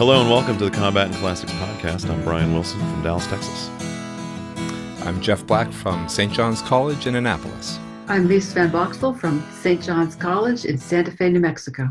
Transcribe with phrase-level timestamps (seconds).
[0.00, 2.08] Hello and welcome to the Combat and Classics podcast.
[2.08, 3.68] I'm Brian Wilson from Dallas, Texas.
[5.04, 6.32] I'm Jeff Black from St.
[6.32, 7.78] John's College in Annapolis.
[8.08, 9.82] I'm Lise Van Boxel from St.
[9.82, 11.90] John's College in Santa Fe, New Mexico.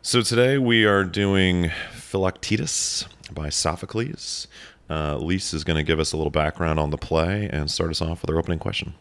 [0.00, 4.46] So today we are doing Philoctetes by Sophocles.
[4.88, 7.90] Uh, Lise is going to give us a little background on the play and start
[7.90, 8.94] us off with our opening question.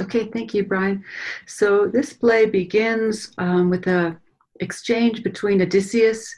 [0.00, 1.04] Okay, thank you, Brian.
[1.46, 4.18] So this play begins um, with a
[4.58, 6.34] exchange between Odysseus,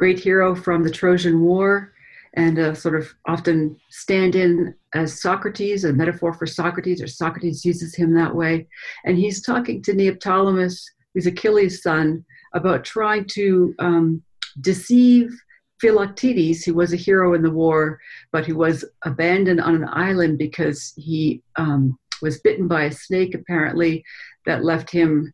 [0.00, 1.92] great hero from the Trojan War,
[2.32, 7.66] and a sort of often stand in as Socrates, a metaphor for Socrates, or Socrates
[7.66, 8.66] uses him that way.
[9.04, 10.82] And he's talking to Neoptolemus,
[11.12, 14.22] who's Achilles' son, about trying to um,
[14.62, 15.38] deceive
[15.82, 18.00] Philoctetes, who was a hero in the war,
[18.32, 23.34] but who was abandoned on an island because he um, was bitten by a snake,
[23.34, 24.02] apparently,
[24.46, 25.30] that left him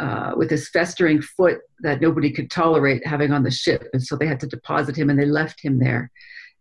[0.00, 3.88] uh, with his festering foot that nobody could tolerate having on the ship.
[3.92, 6.10] And so they had to deposit him and they left him there.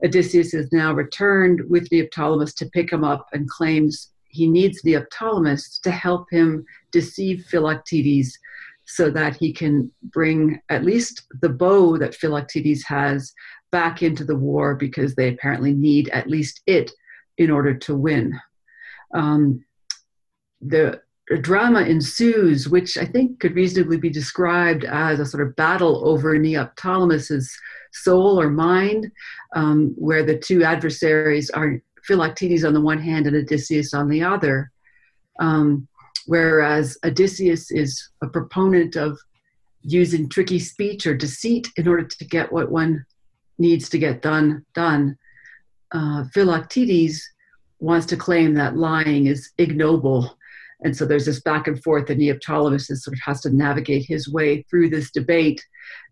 [0.04, 5.80] Odysseus is now returned with Neoptolemus to pick him up and claims he needs Neoptolemus
[5.82, 8.38] to help him deceive Philoctetes
[8.86, 13.34] so that he can bring at least the bow that Philoctetes has
[13.72, 16.92] back into the war because they apparently need at least it
[17.38, 18.38] in order to win.
[19.14, 19.64] Um,
[20.62, 21.02] the
[21.42, 26.38] drama ensues, which I think could reasonably be described as a sort of battle over
[26.38, 27.56] Neoptolemus's
[27.92, 29.12] soul or mind,
[29.56, 34.22] um, where the two adversaries are Philoctetes on the one hand and Odysseus on the
[34.22, 34.72] other.
[35.40, 35.88] Um,
[36.28, 39.18] whereas Odysseus is a proponent of
[39.82, 43.06] using tricky speech or deceit in order to get what one
[43.58, 45.18] needs to get done done.
[45.92, 47.22] Uh, Philoctetes
[47.80, 50.38] wants to claim that lying is ignoble.
[50.84, 54.30] And so there's this back and forth, and Neoptolemus sort of has to navigate his
[54.30, 55.64] way through this debate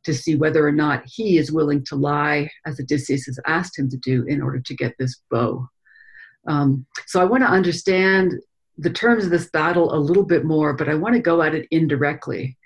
[0.03, 3.89] to see whether or not he is willing to lie, as Odysseus has asked him
[3.89, 5.67] to do, in order to get this bow.
[6.48, 8.33] Um, so I want to understand
[8.77, 11.53] the terms of this battle a little bit more, but I want to go at
[11.53, 12.58] it indirectly.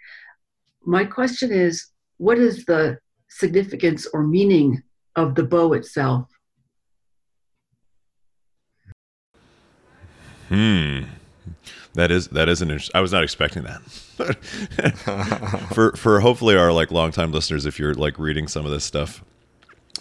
[0.86, 1.88] My question is
[2.18, 3.00] what is the
[3.30, 4.82] significance or meaning
[5.16, 6.30] of the bow itself?
[10.50, 11.04] Hmm.
[11.96, 12.96] That is that is an interesting.
[12.96, 13.82] I was not expecting that.
[15.74, 19.24] for for hopefully our like longtime listeners, if you're like reading some of this stuff,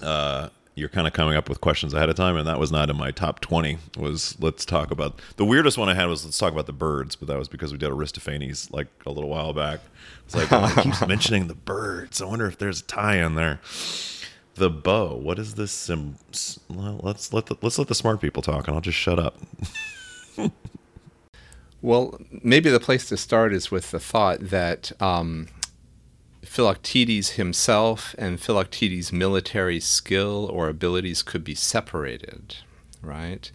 [0.03, 2.91] uh, you're kind of coming up with questions ahead of time, and that was not
[2.91, 3.78] in my top twenty.
[3.97, 7.15] Was let's talk about the weirdest one I had was let's talk about the birds,
[7.15, 9.81] but that was because we did Aristophanes like a little while back.
[10.25, 12.21] It's like well, keeps mentioning the birds.
[12.21, 13.60] I wonder if there's a tie in there.
[14.56, 15.15] The bow.
[15.16, 15.71] What is this?
[15.71, 16.16] Sim-
[16.69, 19.38] well, let's let the, let's let the smart people talk, and I'll just shut up.
[21.84, 25.49] well, maybe the place to start is with the thought that um,
[26.43, 32.56] Philoctetes himself and Philoctetes' military skill or abilities could be separated,
[33.03, 33.50] right?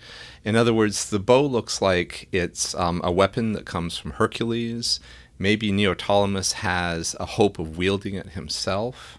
[0.46, 5.00] In other words, the bow looks like it's um, a weapon that comes from Hercules.
[5.40, 9.18] Maybe Neoptolemus has a hope of wielding it himself.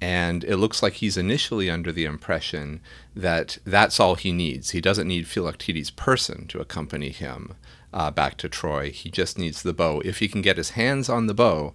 [0.00, 2.80] And it looks like he's initially under the impression
[3.16, 4.70] that that's all he needs.
[4.70, 7.56] He doesn't need Philoctetes' person to accompany him
[7.96, 8.90] uh, back to Troy.
[8.90, 10.02] He just needs the bow.
[10.04, 11.72] If he can get his hands on the bow,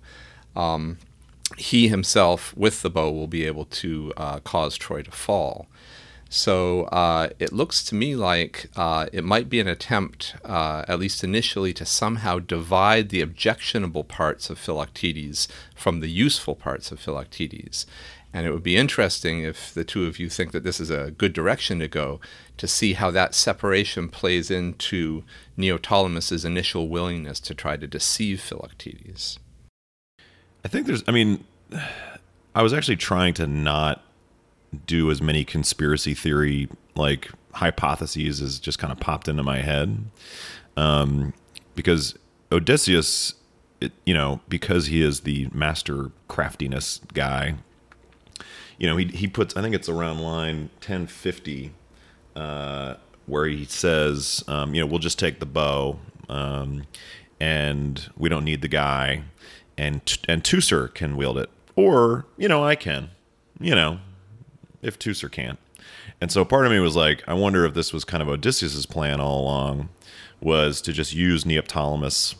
[0.55, 0.99] um,
[1.57, 5.67] he himself with the bow will be able to uh, cause Troy to fall.
[6.29, 10.99] So uh, it looks to me like uh, it might be an attempt, uh, at
[10.99, 17.01] least initially, to somehow divide the objectionable parts of Philoctetes from the useful parts of
[17.01, 17.85] Philoctetes.
[18.33, 21.11] And it would be interesting if the two of you think that this is a
[21.11, 22.21] good direction to go
[22.57, 25.23] to see how that separation plays into
[25.57, 29.37] Neoptolemus's initial willingness to try to deceive Philoctetes.
[30.63, 31.43] I think there's, I mean,
[32.55, 34.03] I was actually trying to not
[34.85, 40.05] do as many conspiracy theory like hypotheses as just kind of popped into my head.
[40.77, 41.33] Um,
[41.75, 42.17] because
[42.51, 43.35] Odysseus,
[43.79, 47.55] it, you know, because he is the master craftiness guy,
[48.81, 51.71] you know, he, he puts, I think it's around line 1050,
[52.35, 52.95] uh,
[53.27, 56.83] where he says, um, you know, we'll just take the bow, um,
[57.39, 59.23] and we don't need the guy
[59.81, 63.09] and and Teucer can wield it, or you know I can,
[63.59, 63.99] you know,
[64.81, 65.59] if Teucer can't.
[66.19, 68.85] And so part of me was like, I wonder if this was kind of Odysseus's
[68.85, 69.89] plan all along,
[70.39, 72.35] was to just use Neoptolemus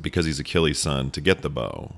[0.00, 1.96] because he's Achilles' son to get the bow.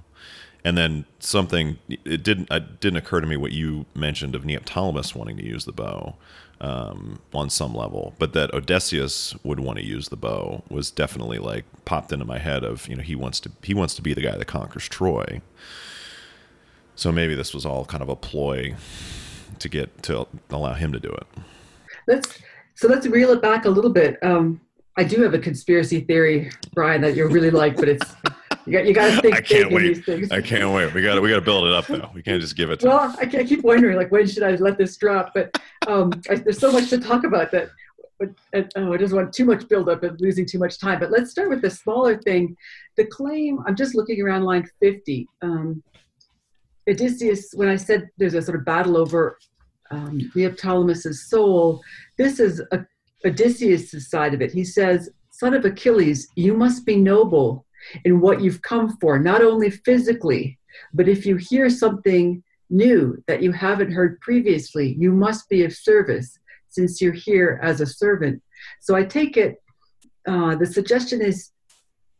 [0.66, 5.14] And then something it didn't it didn't occur to me what you mentioned of Neoptolemus
[5.14, 6.16] wanting to use the bow
[6.60, 11.38] um, on some level, but that Odysseus would want to use the bow was definitely
[11.38, 14.12] like popped into my head of you know he wants to he wants to be
[14.12, 15.40] the guy that conquers Troy.
[16.96, 18.74] So maybe this was all kind of a ploy
[19.60, 21.26] to get to allow him to do it.
[22.08, 22.40] Let's
[22.74, 24.18] so let's reel it back a little bit.
[24.20, 24.60] Um,
[24.96, 28.16] I do have a conspiracy theory, Brian, that you'll really like, but it's
[28.66, 29.94] you got you got to think I can't wait.
[29.94, 30.32] these things.
[30.32, 30.92] I can't wait.
[30.92, 32.10] We got to we got to build it up though.
[32.14, 32.88] We can't just give it to.
[32.88, 35.32] Well, I, I keep wondering, like, when should I let this drop?
[35.34, 37.68] But um, I, there's so much to talk about that.
[38.18, 40.98] But uh, oh, I just want too much buildup and losing too much time.
[40.98, 42.56] But let's start with the smaller thing.
[42.96, 43.60] The claim.
[43.66, 45.28] I'm just looking around line 50.
[45.42, 45.82] Um,
[46.88, 49.38] Odysseus, when I said there's a sort of battle over
[49.90, 51.80] um, Neoptolemus's soul,
[52.16, 52.84] this is a,
[53.24, 54.50] Odysseus' side of it.
[54.50, 57.65] He says, "Son of Achilles, you must be noble
[58.04, 60.58] in what you've come for, not only physically,
[60.92, 65.72] but if you hear something new that you haven't heard previously, you must be of
[65.72, 66.38] service,
[66.68, 68.42] since you're here as a servant."
[68.80, 69.56] So I take it.
[70.26, 71.50] Uh, the suggestion is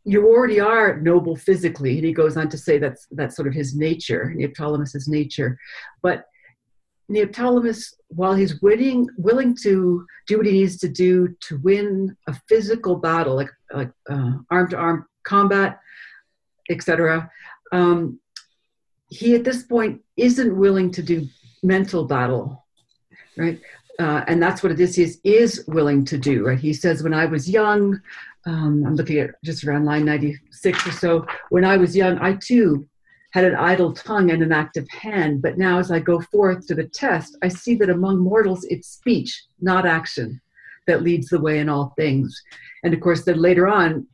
[0.07, 3.53] you already are noble physically, and he goes on to say that's that's sort of
[3.53, 5.59] his nature, Neoptolemus's nature.
[6.01, 6.23] But
[7.11, 12.33] Neoptolemus, while he's willing willing to do what he needs to do to win a
[12.47, 15.79] physical battle, like like arm to arm combat,
[16.69, 17.29] etc.,
[17.71, 18.19] um,
[19.09, 21.27] he at this point isn't willing to do
[21.63, 22.65] mental battle,
[23.37, 23.59] right?
[23.99, 26.59] Uh, and that's what Odysseus is willing to do, right?
[26.59, 27.99] He says, "When I was young,
[28.47, 31.25] um, I'm looking at just around line 96 or so.
[31.49, 32.87] When I was young, I too
[33.31, 36.75] had an idle tongue and an active hand, but now as I go forth to
[36.75, 40.39] the test, I see that among mortals it's speech, not action,
[40.87, 42.41] that leads the way in all things.
[42.83, 44.07] And of course, then later on,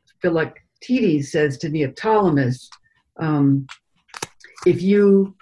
[0.84, 2.68] Philoctetes says to Neoptolemus,
[3.20, 3.68] um,
[4.66, 5.36] if you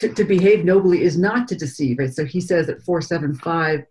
[0.00, 2.12] to, to, behave nobly is not to deceive, right?
[2.12, 3.84] So he says at 475,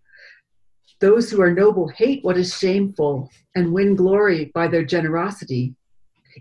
[0.99, 5.73] those who are noble hate what is shameful and win glory by their generosity.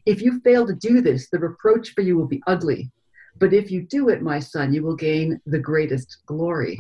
[0.05, 2.91] If you fail to do this, the reproach for you will be ugly.
[3.39, 6.79] But if you do it, my son, you will gain the greatest glory.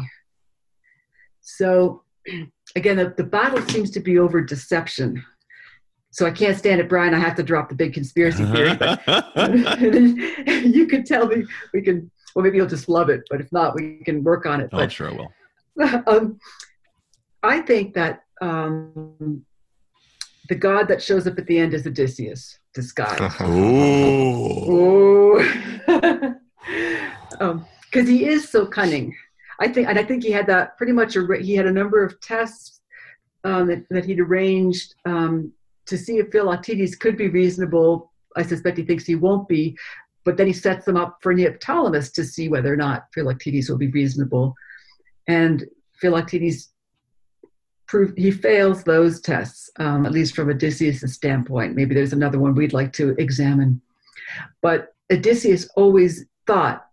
[1.41, 2.03] So,
[2.77, 5.25] again, the, the battle seems to be over deception.
[6.15, 7.13] So I can't stand it, Brian.
[7.13, 8.77] I have to drop the big conspiracy theory.
[8.77, 9.03] But
[10.65, 12.09] you can tell me we can.
[12.37, 14.71] Well, maybe you'll just love it, but if not, we can work on it.
[14.73, 15.33] Oh, but, I'm sure I will.
[16.07, 16.39] Um,
[17.43, 19.45] I think that um,
[20.49, 23.21] the god that shows up at the end is Odysseus disguised.
[23.43, 25.45] Ooh.
[25.85, 26.37] Because
[27.41, 29.17] um, he is so cunning.
[29.59, 31.17] I think, and I think he had that pretty much.
[31.17, 32.83] A, he had a number of tests
[33.43, 35.53] um, that, that, he'd arranged um,
[35.87, 38.13] to see if Philoctetes could be reasonable.
[38.37, 39.77] I suspect he thinks he won't be,
[40.25, 43.79] but then he sets them up for Neoptolemus to see whether or not Philoctetes will
[43.79, 44.55] be reasonable.
[45.29, 45.65] And
[46.01, 46.71] Philoctetes
[47.87, 51.77] prove he fails those tests, um, at least from Odysseus' standpoint.
[51.77, 53.81] Maybe there's another one we'd like to examine.
[54.63, 56.87] But Odysseus always thought,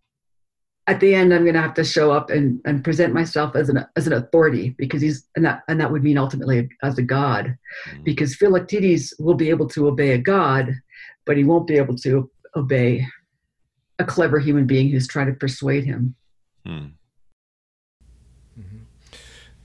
[0.91, 3.69] at the end, I'm going to have to show up and, and present myself as
[3.69, 7.01] an as an authority because he's and that and that would mean ultimately as a
[7.01, 7.57] god,
[7.89, 8.03] mm.
[8.03, 10.73] because Philoctetes will be able to obey a god,
[11.25, 13.07] but he won't be able to obey
[13.99, 16.13] a clever human being who's trying to persuade him.
[16.67, 16.91] Mm.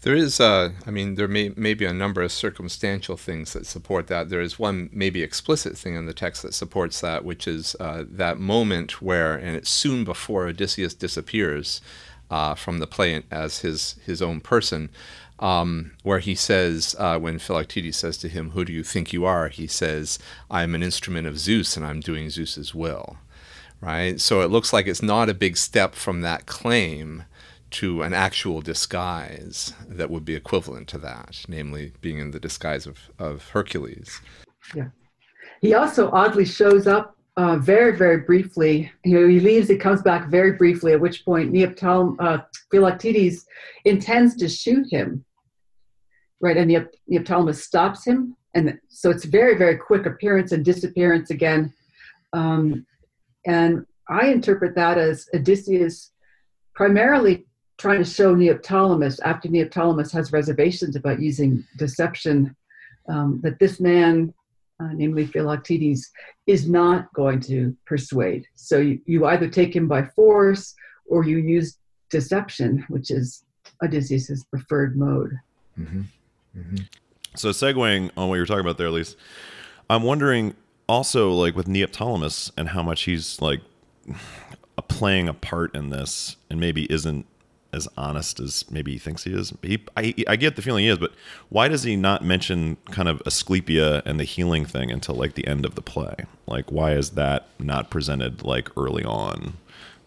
[0.06, 3.66] There is, uh, I mean, there may, may be a number of circumstantial things that
[3.66, 4.28] support that.
[4.28, 8.04] There is one maybe explicit thing in the text that supports that, which is uh,
[8.06, 11.80] that moment where, and it's soon before Odysseus disappears
[12.30, 14.90] uh, from the play as his, his own person,
[15.40, 19.24] um, where he says, uh, when Philoctetes says to him, Who do you think you
[19.24, 19.48] are?
[19.48, 23.16] He says, I'm an instrument of Zeus and I'm doing Zeus's will.
[23.80, 24.20] Right?
[24.20, 27.24] So it looks like it's not a big step from that claim
[27.76, 32.86] to an actual disguise that would be equivalent to that, namely being in the disguise
[32.86, 34.20] of, of Hercules.
[34.74, 34.88] Yeah.
[35.60, 38.90] He also oddly shows up uh, very, very briefly.
[39.04, 42.38] You know, he leaves, he comes back very briefly, at which point Neoptolem, uh,
[42.70, 43.44] Philoctetes
[43.84, 45.24] intends to shoot him.
[46.40, 48.36] Right, and Neop- Neoptolemus stops him.
[48.54, 51.74] And so it's very, very quick appearance and disappearance again.
[52.32, 52.86] Um,
[53.46, 56.12] and I interpret that as Odysseus
[56.74, 57.45] primarily
[57.78, 62.56] trying to show Neoptolemus, after Neoptolemus has reservations about using deception,
[63.08, 64.32] um, that this man,
[64.80, 66.10] uh, namely Philoctetes,
[66.46, 68.46] is not going to persuade.
[68.54, 70.74] So you, you either take him by force
[71.08, 71.78] or you use
[72.10, 73.44] deception, which is
[73.82, 75.38] Odysseus' preferred mode.
[75.78, 76.02] Mm-hmm.
[76.56, 76.76] Mm-hmm.
[77.34, 79.16] So segueing on what you were talking about there, Elise,
[79.90, 80.54] I'm wondering
[80.88, 83.60] also like with Neoptolemus and how much he's like
[84.88, 87.26] playing a part in this and maybe isn't
[87.76, 89.52] as honest as maybe he thinks he is.
[89.62, 91.12] He, I, I get the feeling he is, but
[91.50, 95.46] why does he not mention kind of Asclepius and the healing thing until like the
[95.46, 96.16] end of the play?
[96.46, 99.58] Like, why is that not presented like early on?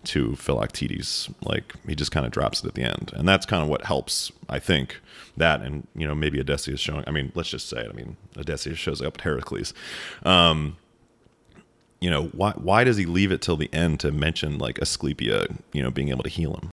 [0.02, 1.30] to Philoctetes.
[1.44, 3.84] Like he just kind of drops it at the end, and that's kind of what
[3.84, 5.02] helps, I think,
[5.36, 7.04] that and you know maybe Odysseus showing.
[7.06, 7.90] I mean, let's just say it.
[7.90, 9.74] I mean, Odysseus shows up at Heracles.
[10.24, 10.78] Um,
[12.00, 15.48] you know why why does he leave it till the end to mention like Asclepius,
[15.74, 16.72] you know, being able to heal him?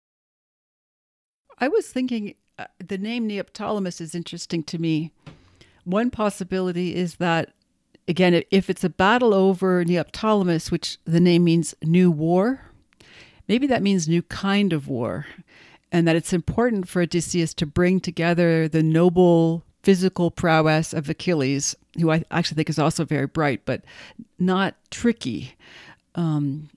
[1.59, 5.13] I was thinking uh, the name Neoptolemus is interesting to me.
[5.85, 7.53] One possibility is that
[8.09, 12.61] again, if it's a battle over Neoptolemus, which the name means new war,
[13.49, 15.27] maybe that means new kind of war,
[15.91, 21.75] and that it's important for Odysseus to bring together the noble physical prowess of Achilles,
[21.99, 23.83] who I actually think is also very bright, but
[24.39, 25.55] not tricky.
[26.17, 26.71] Um,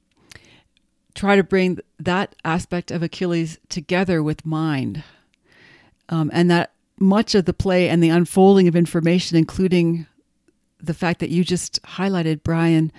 [1.16, 5.04] try to bring that aspect of Achilles together with mind.
[6.10, 10.08] Um, and that much of the play and the unfolding of information, including
[10.82, 12.92] the fact that you just highlighted, Brian,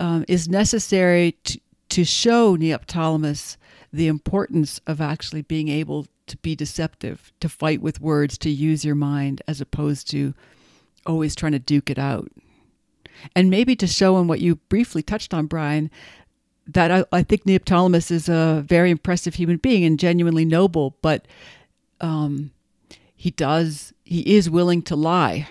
[0.00, 1.60] um, is necessary to,
[1.90, 3.56] to show Neoptolemus
[3.92, 8.84] the importance of actually being able to be deceptive, to fight with words, to use
[8.84, 10.34] your mind, as opposed to
[11.06, 12.30] always trying to duke it out.
[13.34, 15.90] And maybe to show him what you briefly touched on, Brian,
[16.68, 21.26] that I, I think Neoptolemus is a very impressive human being and genuinely noble, but
[22.00, 22.50] um,
[23.16, 25.48] he does, he is willing to lie.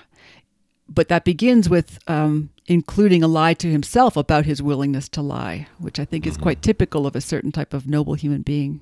[0.87, 5.67] But that begins with um, including a lie to himself about his willingness to lie,
[5.79, 8.81] which I think is quite typical of a certain type of noble human being.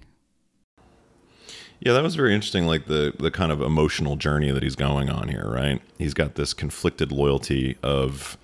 [1.79, 2.67] Yeah, that was very interesting.
[2.67, 5.81] Like the the kind of emotional journey that he's going on here, right?
[5.97, 8.37] He's got this conflicted loyalty of,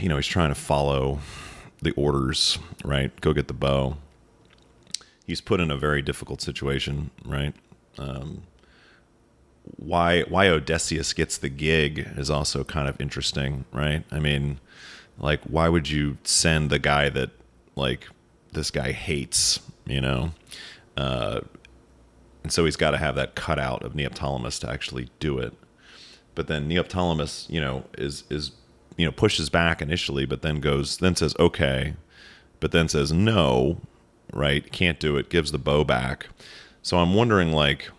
[0.00, 1.20] you know, he's trying to follow
[1.82, 3.18] the orders, right?
[3.20, 3.96] Go get the bow.
[5.26, 7.54] He's put in a very difficult situation, right?
[7.98, 8.44] Um,
[9.76, 14.04] why why Odysseus gets the gig is also kind of interesting, right?
[14.10, 14.60] I mean,
[15.18, 17.30] like why would you send the guy that
[17.76, 18.08] like
[18.52, 20.32] this guy hates, you know?
[20.96, 21.40] Uh,
[22.42, 25.54] and so he's got to have that cutout of Neoptolemus to actually do it.
[26.34, 28.52] But then Neoptolemus, you know, is is
[28.96, 31.94] you know pushes back initially, but then goes then says okay,
[32.60, 33.80] but then says no,
[34.32, 34.70] right?
[34.72, 35.28] Can't do it.
[35.28, 36.28] Gives the bow back.
[36.82, 37.90] So I'm wondering like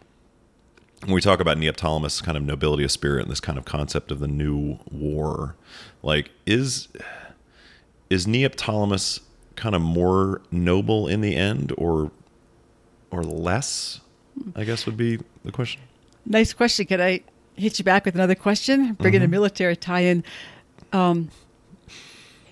[1.02, 4.12] when we talk about Neoptolemus kind of nobility of spirit and this kind of concept
[4.12, 5.56] of the new war,
[6.02, 6.88] like is
[8.10, 9.22] is Neoptolemus
[9.56, 12.12] kind of more noble in the end or
[13.12, 14.00] or less
[14.56, 15.82] I guess would be the question.
[16.26, 16.86] Nice question.
[16.86, 17.22] Can I
[17.56, 18.94] hit you back with another question?
[18.94, 19.32] Bring in a mm-hmm.
[19.32, 20.24] military tie-in.
[20.94, 21.30] Um,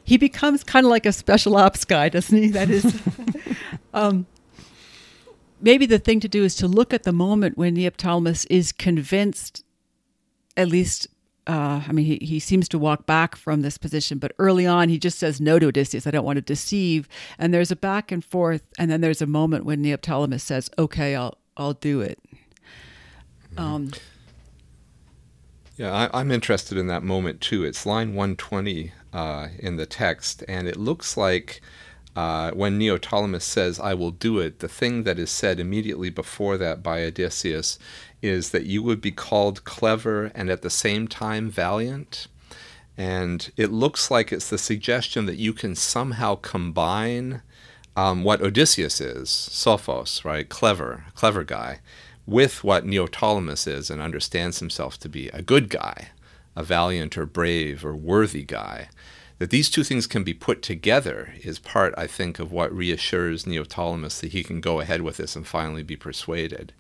[0.03, 2.49] he becomes kind of like a special ops guy, doesn't he?
[2.49, 3.01] That is.
[3.93, 4.25] um,
[5.61, 9.63] maybe the thing to do is to look at the moment when Neoptolemus is convinced,
[10.57, 11.07] at least.
[11.47, 14.89] Uh, I mean, he, he seems to walk back from this position, but early on
[14.89, 16.05] he just says no to Odysseus.
[16.05, 17.07] I don't want to deceive.
[17.39, 21.15] And there's a back and forth, and then there's a moment when Neoptolemus says, "Okay,
[21.15, 22.19] I'll I'll do it."
[23.57, 23.91] Um,
[25.81, 27.63] Yeah, I, I'm interested in that moment too.
[27.63, 31.59] It's line 120 uh, in the text, and it looks like
[32.15, 36.55] uh, when Neoptolemus says, I will do it, the thing that is said immediately before
[36.59, 37.79] that by Odysseus
[38.21, 42.27] is that you would be called clever and at the same time valiant.
[42.95, 47.41] And it looks like it's the suggestion that you can somehow combine
[47.95, 50.47] um, what Odysseus is, Sophos, right?
[50.47, 51.79] Clever, clever guy,
[52.25, 56.09] with what Neoptolemus is and understands himself to be a good guy,
[56.55, 58.89] a valiant or brave or worthy guy.
[59.39, 63.45] That these two things can be put together is part, I think, of what reassures
[63.45, 66.73] Neoptolemus that he can go ahead with this and finally be persuaded.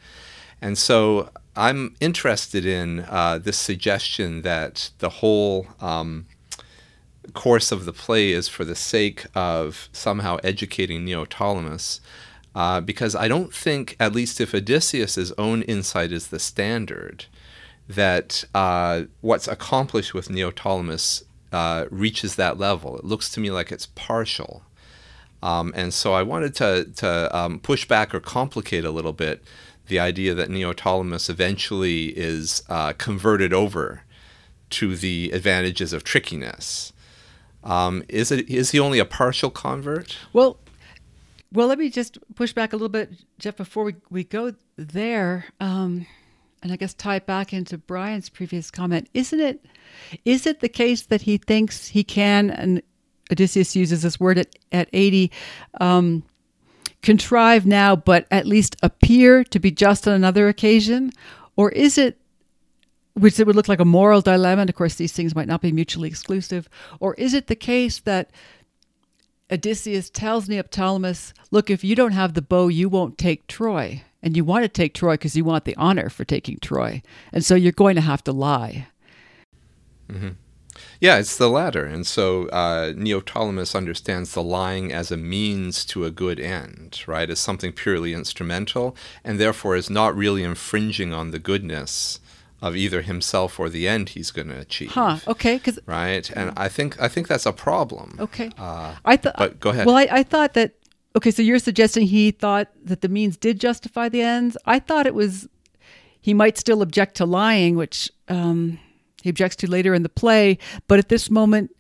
[0.61, 6.27] And so I'm interested in uh, this suggestion that the whole um,
[7.33, 11.99] course of the play is for the sake of somehow educating Neoptolemus.
[12.53, 17.25] Uh, because I don't think, at least if Odysseus's own insight is the standard,
[17.87, 22.97] that uh, what's accomplished with Neoptolemus uh, reaches that level.
[22.97, 24.63] It looks to me like it's partial.
[25.43, 29.43] Um, and so I wanted to, to um, push back or complicate a little bit
[29.87, 34.03] the idea that Neoptolemus eventually is uh, converted over
[34.71, 36.93] to the advantages of trickiness.
[37.63, 40.17] Um, is it is he only a partial convert?
[40.33, 40.57] Well,
[41.53, 45.45] well, let me just push back a little bit, Jeff, before we, we go there,
[45.59, 46.05] um,
[46.63, 49.09] and I guess tie back into Brian's previous comment.
[49.13, 49.65] Isn't it
[50.23, 52.81] is it the case that he thinks he can, and
[53.31, 55.31] Odysseus uses this word at, at 80,
[55.79, 56.23] um,
[57.01, 61.11] contrive now, but at least appear to be just on another occasion?
[61.55, 62.17] Or is it
[63.13, 64.61] which it would look like a moral dilemma.
[64.61, 66.69] And of course, these things might not be mutually exclusive.
[66.99, 68.31] Or is it the case that
[69.51, 74.37] Odysseus tells Neoptolemus, "Look, if you don't have the bow, you won't take Troy." And
[74.37, 77.01] you want to take Troy because you want the honor for taking Troy.
[77.33, 78.87] And so you're going to have to lie.
[80.07, 80.29] Mm-hmm.
[80.99, 81.85] Yeah, it's the latter.
[81.85, 87.29] And so uh, Neoptolemus understands the lying as a means to a good end, right?
[87.29, 92.19] As something purely instrumental, and therefore is not really infringing on the goodness
[92.61, 94.91] of either himself or the end he's going to achieve.
[94.91, 95.17] Huh.
[95.27, 95.57] Okay.
[95.57, 98.17] Because Right, and I think I think that's a problem.
[98.19, 99.35] okay, Uh, I thought.
[99.37, 99.85] but go ahead.
[99.85, 100.73] Well, I, I thought that.
[101.15, 104.55] Okay, so you're suggesting he thought that the means did justify the ends.
[104.65, 105.49] I thought it was
[106.21, 108.79] he might still object to lying, which um,
[109.21, 110.57] he objects to later in the play.
[110.87, 111.71] But at this moment,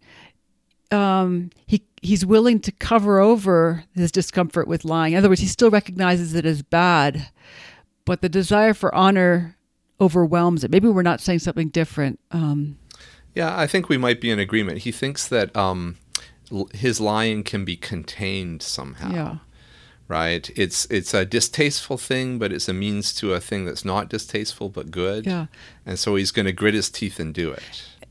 [0.91, 5.13] um, he he's willing to cover over his discomfort with lying.
[5.13, 7.29] In other words, he still recognizes it as bad,
[8.05, 9.55] but the desire for honor
[10.01, 10.71] overwhelms it.
[10.71, 12.19] Maybe we're not saying something different.
[12.31, 12.77] Um,
[13.35, 14.79] Yeah, I think we might be in agreement.
[14.79, 15.97] He thinks that um,
[16.51, 19.13] l- his lying can be contained somehow.
[19.13, 19.35] yeah.
[20.07, 20.49] Right.
[20.57, 24.67] It's it's a distasteful thing, but it's a means to a thing that's not distasteful
[24.67, 25.25] but good.
[25.25, 25.45] Yeah.
[25.85, 27.63] And so he's going to grit his teeth and do it.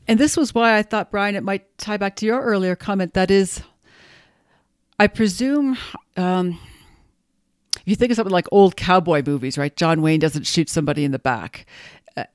[0.07, 3.13] And this was why I thought, Brian, it might tie back to your earlier comment.
[3.13, 3.61] That is,
[4.97, 5.77] I presume,
[6.17, 6.57] um,
[7.81, 9.75] if you think of something like old cowboy movies, right?
[9.75, 11.65] John Wayne doesn't shoot somebody in the back.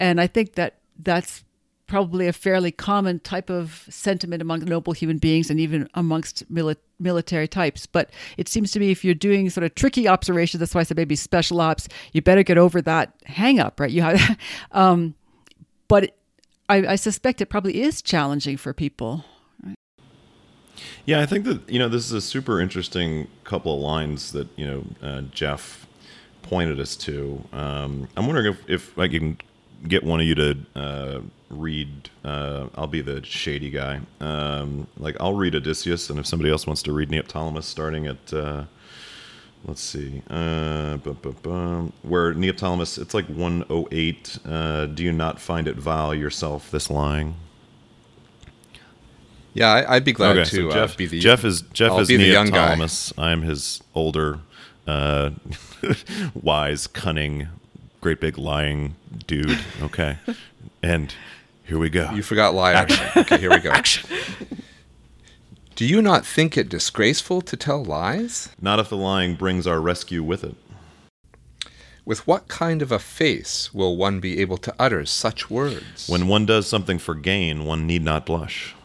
[0.00, 1.44] And I think that that's
[1.86, 6.76] probably a fairly common type of sentiment among noble human beings and even amongst mili-
[6.98, 7.86] military types.
[7.86, 10.84] But it seems to me if you're doing sort of tricky observations, that's why I
[10.84, 13.90] said maybe special ops, you better get over that hang up, right?
[13.90, 14.38] You have,
[14.72, 15.14] um,
[15.88, 16.16] but
[16.68, 19.24] I, I suspect it probably is challenging for people.
[21.06, 24.48] Yeah, I think that you know this is a super interesting couple of lines that
[24.56, 25.86] you know uh, Jeff
[26.42, 27.42] pointed us to.
[27.52, 29.38] Um, I'm wondering if, if I can
[29.86, 32.10] get one of you to uh, read.
[32.25, 34.00] Uh, I'll be the shady guy.
[34.20, 38.32] Um, like I'll read Odysseus, and if somebody else wants to read Neoptolemus, starting at
[38.34, 38.64] uh,
[39.64, 44.38] let's see, uh, bum, bum, bum, where Neoptolemus, it's like 108.
[44.45, 47.36] Uh, do you not find it vile yourself this lying?
[49.56, 51.92] Yeah, I, I'd be glad Okay, to so uh, Jeff, be the Jeff is Jeff
[51.92, 52.78] I'll is be the young guy.
[53.16, 54.40] I'm his older,
[54.86, 55.30] uh,
[56.34, 57.49] wise, cunning,
[58.02, 59.58] great big lying dude.
[59.80, 60.19] Okay,
[60.82, 61.14] and
[61.64, 62.10] here we go.
[62.12, 62.86] You forgot liar.
[63.16, 63.71] Okay, here we go.
[63.71, 64.10] Action.
[65.75, 68.50] Do you not think it disgraceful to tell lies?
[68.60, 70.54] Not if the lying brings our rescue with it.
[72.04, 76.08] With what kind of a face will one be able to utter such words?
[76.08, 78.75] When one does something for gain, one need not blush.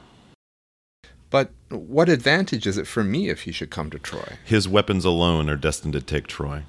[1.31, 4.37] But what advantage is it for me if he should come to Troy?
[4.45, 6.63] His weapons alone are destined to take Troy.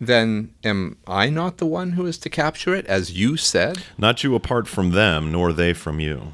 [0.00, 3.84] Then am I not the one who is to capture it, as you said?
[3.96, 6.32] Not you apart from them, nor they from you.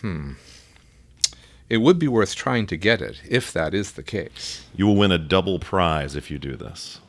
[0.00, 0.32] Hmm.
[1.68, 4.64] It would be worth trying to get it, if that is the case.
[4.74, 7.00] You will win a double prize if you do this.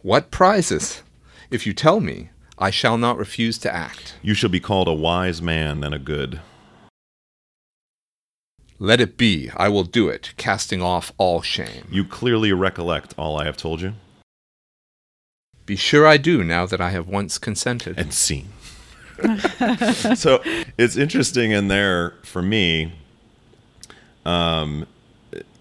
[0.00, 1.02] What prizes?
[1.50, 4.14] If you tell me, I shall not refuse to act.
[4.22, 6.40] You shall be called a wise man and a good.
[8.78, 11.86] Let it be, I will do it, casting off all shame.
[11.90, 13.94] You clearly recollect all I have told you
[15.64, 17.98] Be sure I do now that I have once consented.
[17.98, 18.48] and seen.
[20.16, 20.42] so
[20.76, 22.92] it's interesting in there for me.
[24.26, 24.86] Um,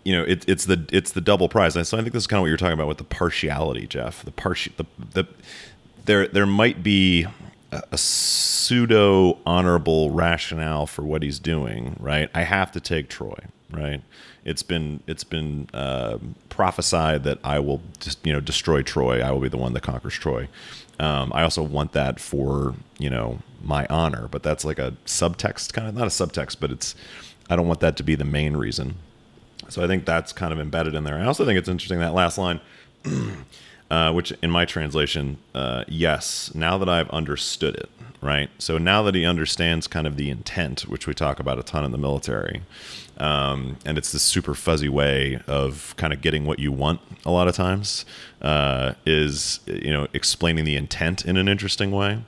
[0.04, 1.76] you know, it, it's the it's the double prize.
[1.76, 3.86] And so I think this is kind of what you're talking about with the partiality,
[3.88, 4.24] Jeff.
[4.26, 5.28] The parti the, the
[6.06, 7.28] there there might be
[7.92, 12.30] a, pseudo honorable rationale for what he's doing, right?
[12.34, 13.38] I have to take Troy,
[13.72, 14.02] right?
[14.46, 16.18] It's been it's been uh,
[16.50, 19.22] prophesied that I will just you know destroy Troy.
[19.22, 20.48] I will be the one that conquers Troy.
[21.00, 25.74] Um, I also want that for you know my honor, but that's like a subtext
[25.74, 26.96] kind of not a subtext, but it's
[27.50, 28.96] I don't want that to be the main reason.
[29.70, 31.18] So I think that's kind of embedded in there.
[31.18, 32.60] I also think it's interesting that last line,
[33.94, 37.90] uh, which in my translation, uh, yes, now that I've understood it,
[38.22, 38.50] right?
[38.58, 41.86] So now that he understands kind of the intent, which we talk about a ton
[41.86, 42.64] in the military,
[43.18, 47.30] um, and it's this super fuzzy way of kind of getting what you want a
[47.30, 48.04] lot of times,
[48.42, 52.24] uh, is, you know, explaining the intent in an interesting way.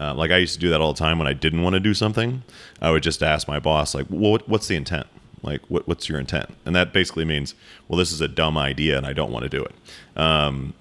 [0.00, 1.80] Uh, like I used to do that all the time when I didn't want to
[1.80, 2.44] do something.
[2.80, 5.06] I would just ask my boss, like, well, what, what's the intent?
[5.42, 6.56] Like, what, what's your intent?
[6.64, 7.54] And that basically means,
[7.88, 9.74] well, this is a dumb idea and I don't want to do it.
[10.18, 10.72] Um,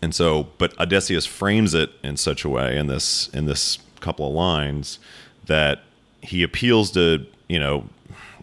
[0.00, 4.26] and so, but Odysseus frames it in such a way in this in this couple
[4.26, 4.98] of lines
[5.46, 5.82] that
[6.20, 7.88] he appeals to you know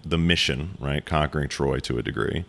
[0.05, 2.45] the mission, right, conquering Troy to a degree,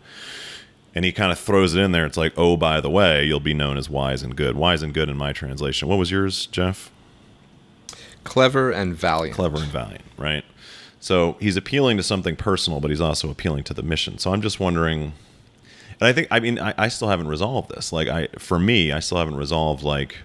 [0.93, 2.05] and he kind of throws it in there.
[2.05, 4.55] It's like, oh, by the way, you'll be known as wise and good.
[4.55, 5.87] Wise and good in my translation.
[5.87, 6.91] What was yours, Jeff?
[8.23, 9.35] Clever and valiant.
[9.35, 10.43] clever and valiant, right?
[10.99, 14.17] So he's appealing to something personal, but he's also appealing to the mission.
[14.17, 15.13] So I'm just wondering,
[15.99, 17.91] and I think I mean I, I still haven't resolved this.
[17.91, 20.17] Like I, for me, I still haven't resolved like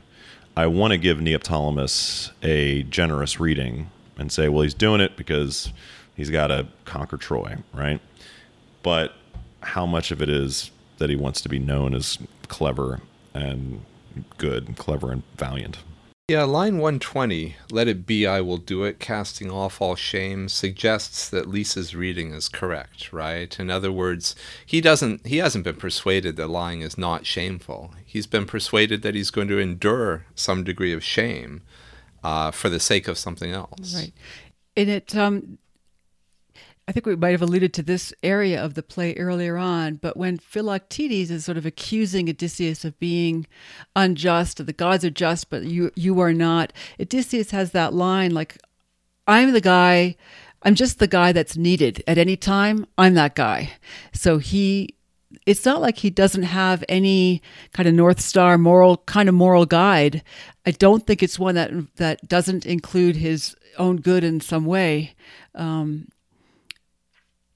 [0.57, 5.73] I want to give Neoptolemus a generous reading and say, well, he's doing it because
[6.15, 8.01] he's got to conquer Troy, right?
[8.83, 9.15] But
[9.63, 13.01] how much of it is that he wants to be known as clever
[13.33, 13.83] and
[14.37, 15.79] good, and clever and valiant?
[16.33, 21.29] Yeah, line 120, let it be, I will do it, casting off all shame, suggests
[21.29, 23.61] that Lisa's reading is correct, right?
[23.61, 27.93] In other words, he doesn't he hasn't been persuaded that lying is not shameful.
[28.07, 31.61] He's been persuaded that he's going to endure some degree of shame
[32.25, 33.95] uh, for the sake of something else.
[33.95, 34.15] Right.
[34.75, 35.59] And it um
[36.89, 40.17] I think we might have alluded to this area of the play earlier on, but
[40.17, 43.47] when Philoctetes is sort of accusing Odysseus of being
[43.95, 46.73] unjust, the gods are just, but you you are not.
[46.99, 48.59] Odysseus has that line like,
[49.29, 50.17] "I'm the guy,
[50.63, 52.87] I'm just the guy that's needed at any time.
[52.99, 53.75] I'm that guy."
[54.13, 54.97] So he,
[55.47, 57.43] it's not like he doesn't have any
[57.73, 60.25] kind of north star moral kind of moral guide.
[60.67, 65.15] I don't think it's one that that doesn't include his own good in some way.
[65.55, 66.09] Um,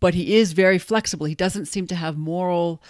[0.06, 1.26] but he is very flexible.
[1.26, 2.80] He doesn't seem to have moral,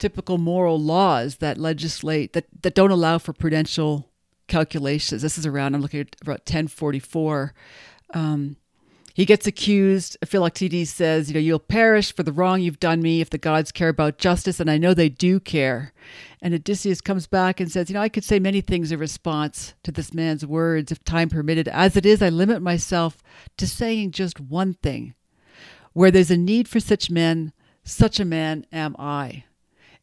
[0.00, 4.10] typical moral laws that legislate that that don't allow for prudential
[4.48, 5.22] calculations.
[5.22, 7.54] This is around I'm looking at about 1044.
[8.12, 8.56] Um,
[9.14, 10.16] he gets accused.
[10.24, 13.20] Philoctetes says, "You know, you'll perish for the wrong you've done me.
[13.20, 15.92] If the gods care about justice, and I know they do care."
[16.42, 19.74] And Odysseus comes back and says, "You know, I could say many things in response
[19.84, 21.68] to this man's words, if time permitted.
[21.68, 23.22] As it is, I limit myself
[23.58, 25.14] to saying just one thing."
[25.94, 27.52] Where there's a need for such men,
[27.82, 29.44] such a man am I.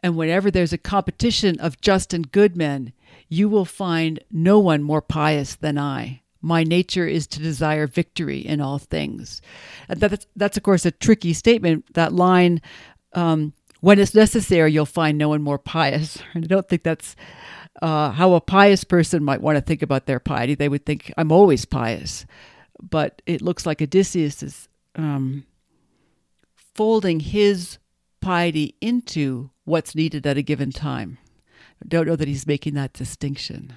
[0.03, 2.93] And whenever there's a competition of just and good men,
[3.29, 6.21] you will find no one more pious than I.
[6.41, 9.41] My nature is to desire victory in all things.
[9.87, 11.93] And that's, that's of course, a tricky statement.
[11.93, 12.61] That line,
[13.13, 16.17] um, when it's necessary, you'll find no one more pious.
[16.33, 17.15] And I don't think that's
[17.81, 20.55] uh, how a pious person might want to think about their piety.
[20.55, 22.25] They would think, I'm always pious.
[22.81, 25.45] But it looks like Odysseus is um,
[26.75, 27.77] folding his
[28.21, 31.17] piety into what's needed at a given time.
[31.83, 33.73] I don't know that he's making that distinction.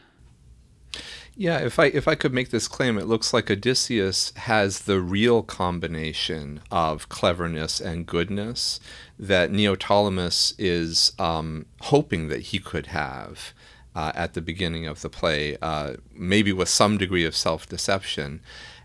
[1.37, 5.01] Yeah, if I if I could make this claim, it looks like Odysseus has the
[5.01, 8.79] real combination of cleverness and goodness
[9.19, 13.53] that Neoptolemus is um, hoping that he could have
[13.97, 18.41] uh, at the beginning of the play, uh, maybe with some degree of self deception.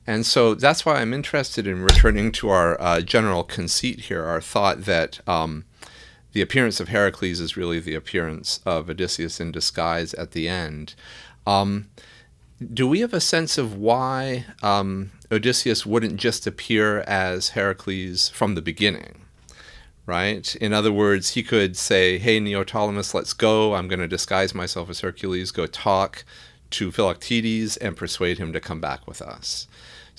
[0.10, 4.41] And so that's why I'm interested in returning to our uh, general conceit here, our
[4.41, 5.65] thought that um,
[6.32, 10.95] the appearance of Heracles is really the appearance of Odysseus in disguise at the end.
[11.45, 11.91] Um,
[12.74, 18.56] do we have a sense of why um, Odysseus wouldn't just appear as Heracles from
[18.56, 19.26] the beginning?
[20.08, 20.56] Right?
[20.56, 23.76] In other words, he could say, Hey, Neoptolemus, let's go.
[23.76, 26.26] I'm going to disguise myself as Hercules, go talk
[26.72, 29.67] to Philoctetes and persuade him to come back with us.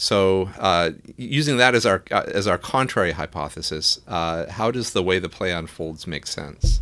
[0.01, 5.03] So, uh, using that as our uh, as our contrary hypothesis, uh, how does the
[5.03, 6.81] way the play unfolds make sense?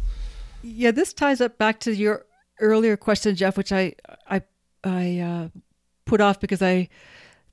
[0.62, 2.26] Yeah, this ties up back to your
[2.60, 3.94] earlier question, Jeff, which I
[4.30, 4.42] I
[4.84, 5.48] I uh,
[6.04, 6.88] put off because I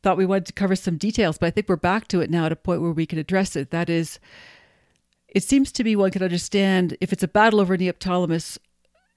[0.03, 2.45] thought we wanted to cover some details, but I think we're back to it now
[2.45, 3.71] at a point where we can address it.
[3.71, 4.19] That is,
[5.27, 8.59] it seems to me one can understand if it's a battle over Neoptolemus.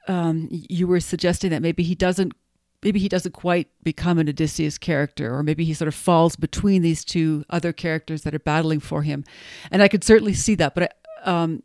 [0.09, 2.33] Um, you were suggesting that maybe he doesn't
[2.83, 6.83] maybe he doesn't quite become an Odysseus character, or maybe he sort of falls between
[6.83, 9.25] these two other characters that are battling for him.
[9.71, 11.63] And I could certainly see that, but um,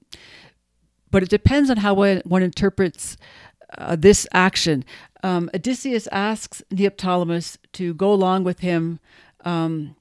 [1.12, 3.17] but it depends on how one, one interprets
[3.78, 4.84] uh, this action.
[5.21, 8.99] Um, Odysseus asks Neoptolemus to go along with him.
[9.45, 9.95] Um,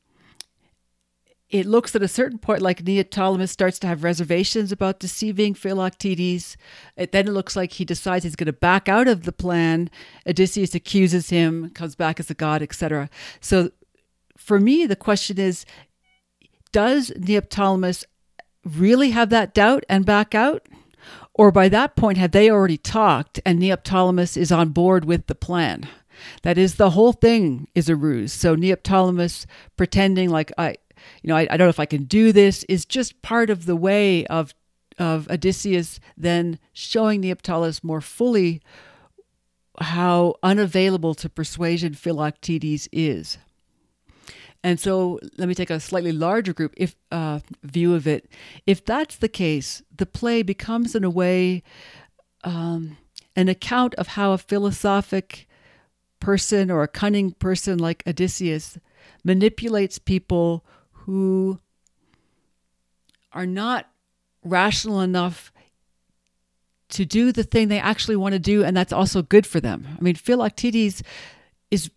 [1.52, 6.56] it looks at a certain point like Neoptolemus starts to have reservations about deceiving Philoctetes.
[6.96, 9.90] It, then it looks like he decides he's going to back out of the plan.
[10.26, 13.10] Odysseus accuses him, comes back as a god, etc.
[13.42, 13.70] So
[14.34, 15.66] for me, the question is
[16.72, 18.04] does Neoptolemus
[18.64, 20.66] really have that doubt and back out?
[21.34, 25.34] Or by that point, have they already talked and Neoptolemus is on board with the
[25.34, 25.86] plan?
[26.42, 28.32] That is, the whole thing is a ruse.
[28.32, 30.76] So Neoptolemus pretending like I,
[31.22, 33.66] you know, I, I don't know if I can do this, is just part of
[33.66, 34.54] the way of
[34.98, 38.60] of Odysseus then showing Neoptolemus more fully
[39.80, 43.38] how unavailable to persuasion Philoctetes is.
[44.62, 48.28] And so let me take a slightly larger group if uh, view of it.
[48.66, 51.62] If that's the case, the play becomes in a way
[52.44, 52.96] um,
[53.34, 55.48] an account of how a philosophic
[56.20, 58.78] person or a cunning person like Odysseus
[59.24, 60.64] manipulates people
[61.04, 61.58] who
[63.32, 63.88] are not
[64.44, 65.52] rational enough
[66.90, 69.86] to do the thing they actually want to do, and that's also good for them.
[69.98, 71.02] I mean, Philoctetes
[71.70, 71.90] is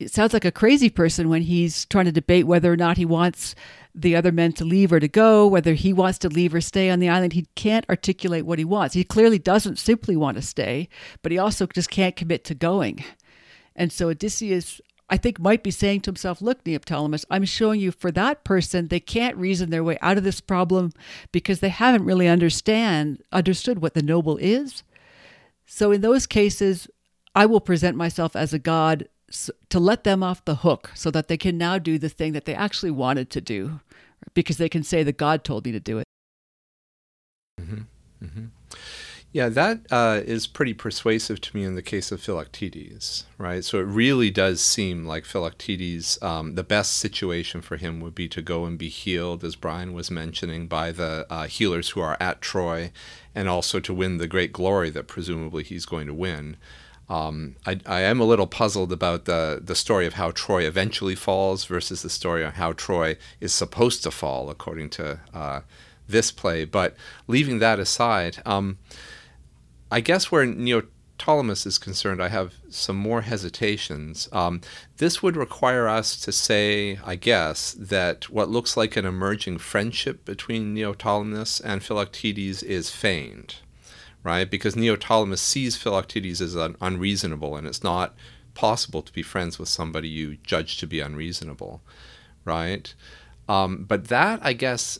[0.00, 3.04] it sounds like a crazy person when he's trying to debate whether or not he
[3.04, 3.54] wants
[3.94, 6.90] the other men to leave or to go, whether he wants to leave or stay
[6.90, 7.34] on the island.
[7.34, 8.94] He can't articulate what he wants.
[8.94, 10.88] He clearly doesn't simply want to stay,
[11.22, 13.04] but he also just can't commit to going.
[13.76, 17.92] And so Odysseus, I think, might be saying to himself, Look, Neoptolemus, I'm showing you
[17.92, 20.92] for that person, they can't reason their way out of this problem
[21.32, 24.82] because they haven't really understand understood what the noble is.
[25.66, 26.88] So in those cases,
[27.34, 29.08] I will present myself as a god
[29.70, 32.44] to let them off the hook so that they can now do the thing that
[32.44, 33.80] they actually wanted to do
[34.34, 36.04] because they can say that God told me to do it.
[37.60, 37.82] Mm-hmm.
[38.24, 38.44] Mm-hmm.
[39.32, 43.64] Yeah, that uh, is pretty persuasive to me in the case of Philoctetes, right?
[43.64, 48.28] So it really does seem like Philoctetes, um, the best situation for him would be
[48.28, 52.18] to go and be healed, as Brian was mentioning, by the uh, healers who are
[52.20, 52.92] at Troy,
[53.34, 56.58] and also to win the great glory that presumably he's going to win.
[57.08, 61.14] Um, I, I, am a little puzzled about the, the story of how Troy eventually
[61.14, 65.60] falls versus the story of how Troy is supposed to fall, according to uh,
[66.06, 66.64] this play.
[66.64, 68.78] But leaving that aside, um,
[69.92, 74.28] I guess where Neoptolemus is concerned, I have some more hesitations.
[74.32, 74.62] Um,
[74.96, 80.24] this would require us to say, I guess, that what looks like an emerging friendship
[80.24, 83.56] between Neoptolemus and Philoctetes is feigned
[84.22, 84.50] right?
[84.50, 88.14] Because Neoptolemus sees Philoctetes as un- unreasonable, and it's not
[88.54, 91.82] possible to be friends with somebody you judge to be unreasonable,
[92.44, 92.94] right?
[93.48, 94.98] Um, but that, I guess,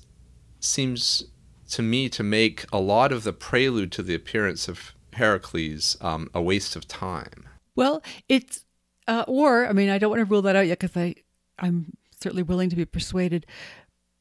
[0.61, 1.25] seems
[1.73, 6.31] to me to make a lot of the prelude to the appearance of Heracles um,
[6.35, 7.49] a waste of time.
[7.75, 8.65] Well, it's
[9.09, 11.15] uh, or I mean, I don't want to rule that out yet because I
[11.59, 13.47] I'm certainly willing to be persuaded.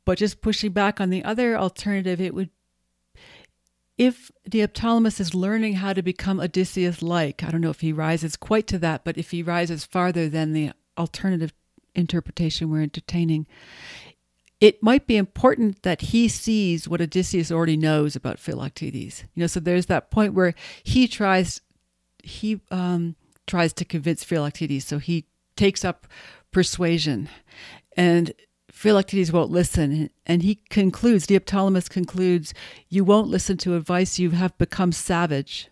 [0.05, 2.49] But just pushing back on the other alternative, it would
[3.97, 8.35] if Neoptolemus is learning how to become Odysseus like, I don't know if he rises
[8.35, 11.53] quite to that, but if he rises farther than the alternative
[11.93, 13.45] interpretation we're entertaining,
[14.61, 19.25] it might be important that he sees what Odysseus already knows about Philoctetes.
[19.33, 21.61] You know, so there's that point where he tries
[22.23, 23.15] he um,
[23.47, 26.05] tries to convince Philoctetes, so he takes up
[26.51, 27.27] persuasion,
[27.97, 28.31] and
[28.71, 30.11] Philoctetes won't listen.
[30.27, 32.53] And he concludes, Neoptolemus concludes,
[32.87, 35.70] You won't listen to advice, you have become savage.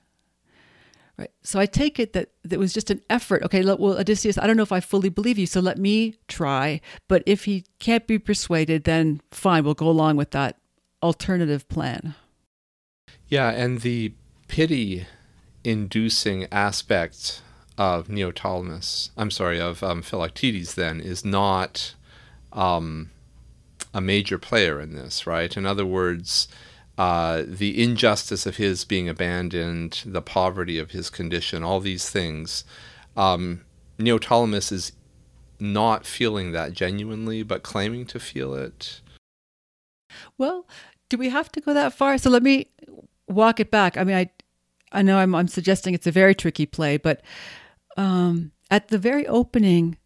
[1.20, 1.32] Right.
[1.44, 3.44] So I take it that it was just an effort.
[3.44, 6.80] Okay, well, Odysseus, I don't know if I fully believe you, so let me try.
[7.10, 10.60] But if he can't be persuaded, then fine, we'll go along with that
[11.04, 12.16] alternative plan.
[13.28, 14.14] Yeah, and the
[14.48, 15.08] pity
[15.66, 17.42] inducing aspect
[17.78, 21.96] of Neoptolemus, I'm sorry, of um, Philoctetes then, is not
[22.54, 23.10] um,
[23.94, 25.58] a major player in this, right?
[25.58, 26.48] In other words,
[27.00, 32.66] uh, the injustice of his being abandoned, the poverty of his condition, all these things.
[33.16, 33.62] Um,
[33.98, 34.92] Neoptolemus is
[35.62, 39.00] not feeling that genuinely, but claiming to feel it.
[40.38, 40.68] Well,
[41.08, 42.18] do we have to go that far?
[42.18, 42.68] So let me
[43.30, 43.96] walk it back.
[43.96, 44.30] I mean, I,
[44.92, 47.22] I know I'm, I'm suggesting it's a very tricky play, but
[47.96, 49.98] um, at the very opening,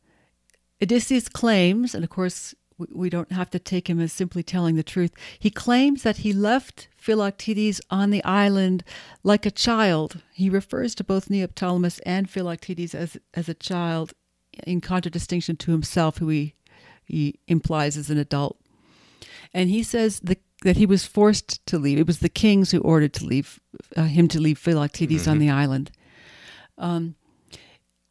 [0.80, 4.84] Odysseus claims, and of course, we don't have to take him as simply telling the
[4.84, 5.12] truth.
[5.40, 8.84] He claims that he left Philoctetes on the island
[9.24, 10.22] like a child.
[10.34, 14.14] He refers to both Neoptolemus and Philoctetes as, as a child
[14.66, 16.56] in contradistinction to himself, who he,
[17.06, 18.58] he implies as an adult.
[19.54, 22.00] And he says the, that he was forced to leave.
[22.00, 23.60] It was the kings who ordered to leave
[23.96, 25.32] uh, him to leave Philoctetes mm-hmm.
[25.32, 25.92] on the island.
[26.78, 27.16] Um,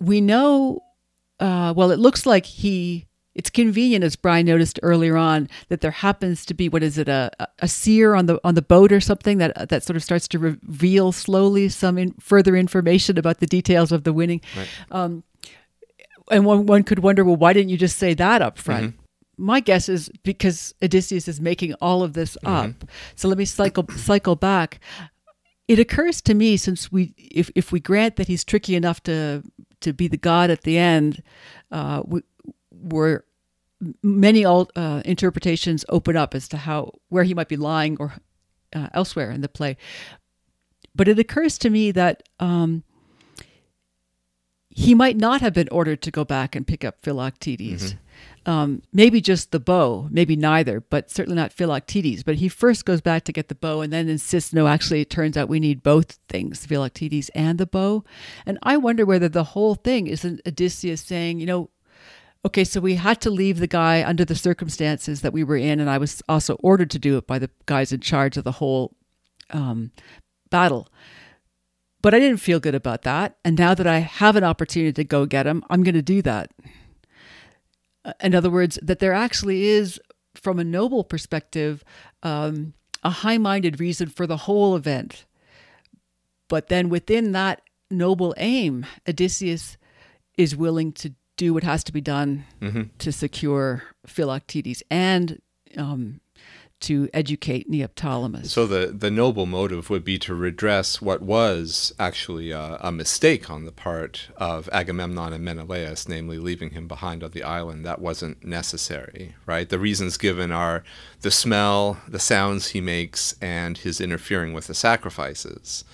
[0.00, 0.82] we know
[1.42, 3.06] uh, well, it looks like he.
[3.34, 7.08] It's convenient, as Brian noticed earlier on, that there happens to be what is it
[7.08, 10.28] a a seer on the on the boat or something that that sort of starts
[10.28, 14.42] to reveal slowly some in, further information about the details of the winning.
[14.56, 14.68] Right.
[14.90, 15.24] Um,
[16.30, 18.88] and one one could wonder, well, why didn't you just say that up front?
[18.88, 18.98] Mm-hmm.
[19.38, 22.70] My guess is because Odysseus is making all of this mm-hmm.
[22.70, 22.90] up.
[23.16, 24.78] So let me cycle cycle back.
[25.68, 29.42] It occurs to me since we if if we grant that he's tricky enough to
[29.80, 31.22] to be the God at the end,
[31.70, 32.22] uh, we,
[32.80, 33.24] were
[34.02, 38.14] many uh, interpretations open up as to how where he might be lying or
[38.74, 39.76] uh, elsewhere in the play.
[40.94, 42.84] But it occurs to me that um,
[44.68, 47.94] he might not have been ordered to go back and pick up Philoctetes.
[47.94, 47.98] Mm-hmm
[48.44, 52.24] um, maybe just the bow, maybe neither, but certainly not Philoctetes.
[52.24, 55.10] But he first goes back to get the bow and then insists, no, actually, it
[55.10, 58.04] turns out we need both things, Philoctetes and the bow.
[58.44, 61.70] And I wonder whether the whole thing isn't Odysseus saying, you know,
[62.44, 65.80] okay, so we had to leave the guy under the circumstances that we were in,
[65.80, 68.52] and I was also ordered to do it by the guys in charge of the
[68.52, 68.94] whole
[69.50, 69.92] um,
[70.50, 70.88] battle.
[72.02, 73.36] But I didn't feel good about that.
[73.44, 76.20] And now that I have an opportunity to go get him, I'm going to do
[76.22, 76.50] that.
[78.04, 80.00] Uh, in other words, that there actually is,
[80.34, 81.84] from a noble perspective,
[82.24, 82.74] um,
[83.04, 85.26] a high minded reason for the whole event.
[86.48, 89.76] But then within that noble aim, Odysseus
[90.36, 92.82] is willing to do what has to be done mm-hmm.
[92.98, 95.40] to secure Philoctetes and
[95.76, 96.20] um,
[96.82, 98.46] to educate Neoptolemus.
[98.48, 103.48] So the, the noble motive would be to redress what was actually a, a, mistake
[103.48, 107.86] on the part of Agamemnon and Menelaus, namely leaving him behind on the island.
[107.86, 109.68] That wasn't necessary, right?
[109.68, 110.82] The reasons given are
[111.20, 115.84] the smell, the sounds he makes, and his interfering with the sacrifices.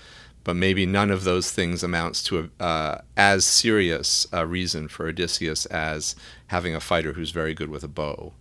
[0.48, 5.06] But maybe none of those things amounts to a, uh, as serious a reason for
[5.06, 8.32] Odysseus as having a fighter who's very good with a bow,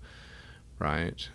[0.80, 1.28] right?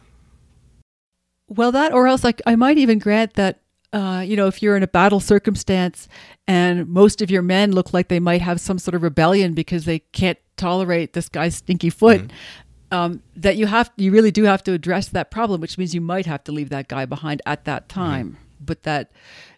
[1.47, 3.61] Well, that, or else, like, I might even grant that,
[3.93, 6.09] uh, you know, if you're in a battle circumstance
[6.49, 9.85] and most of your men look like they might have some sort of rebellion because
[9.85, 12.97] they can't tolerate this guy's stinky foot, mm-hmm.
[12.97, 16.01] um, that you have, you really do have to address that problem, which means you
[16.01, 18.01] might have to leave that guy behind at that mm-hmm.
[18.01, 18.65] time, mm-hmm.
[18.65, 19.13] but that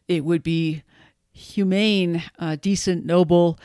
[0.08, 0.82] it would be
[1.34, 3.58] humane, uh, decent, noble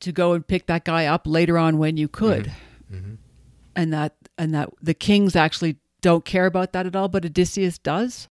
[0.00, 2.46] to go and pick that guy up later on when you could.
[2.90, 2.96] Mm-hmm.
[2.96, 3.14] Mm-hmm.
[3.76, 7.78] And that and that the kings actually don't care about that at all, but Odysseus
[7.78, 8.28] does.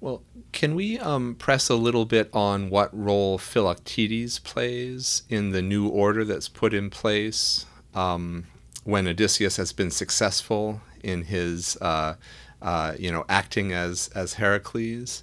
[0.00, 0.22] Well,
[0.52, 5.88] can we um, press a little bit on what role Philoctetes plays in the new
[5.88, 8.46] order that's put in place um,
[8.84, 12.14] when Odysseus has been successful in his, uh,
[12.62, 15.22] uh, you know, acting as as Heracles?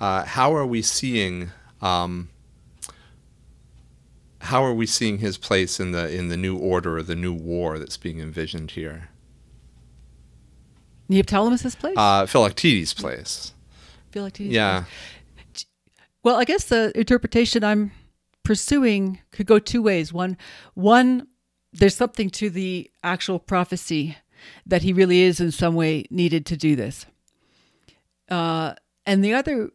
[0.00, 2.28] Uh, how are we seeing um,
[4.40, 7.32] how are we seeing his place in the in the new order or the new
[7.34, 9.08] war that's being envisioned here?
[11.10, 11.94] Neoptolemus's place?
[11.96, 13.52] Uh, Philoctetes' place.
[14.10, 14.52] Philoctetes.
[14.52, 14.84] Yeah.
[15.36, 15.66] Place.
[16.22, 17.92] Well, I guess the interpretation I'm
[18.42, 20.12] pursuing could go two ways.
[20.12, 20.36] One,
[20.74, 21.26] one,
[21.72, 24.16] there's something to the actual prophecy
[24.66, 27.06] that he really is in some way needed to do this.
[28.30, 28.74] Uh,
[29.06, 29.70] and the other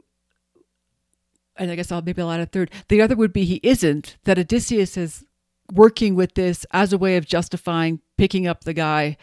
[1.58, 2.72] and I guess I'll maybe I'll add a third.
[2.88, 5.26] The other would be he isn't, that Odysseus is
[5.72, 9.18] working with this as a way of justifying picking up the guy,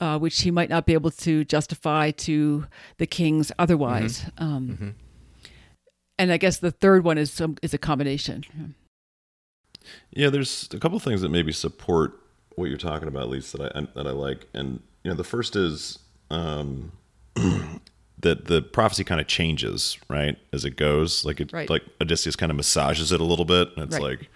[0.00, 2.66] uh, which he might not be able to justify to
[2.98, 4.20] the kings otherwise.
[4.22, 4.44] Mm-hmm.
[4.44, 4.88] Um, mm-hmm.
[6.18, 8.74] And I guess the third one is some is a combination.
[10.10, 12.18] Yeah, there's a couple things that maybe support
[12.56, 15.24] what you're talking about, at least that I that I like, and you know, the
[15.24, 15.98] first is
[16.30, 16.92] um,
[18.24, 21.24] that the prophecy kind of changes right as it goes.
[21.24, 21.70] Like it right.
[21.70, 23.68] like odysseus kind of massages it a little bit.
[23.76, 24.18] And it's right.
[24.18, 24.30] like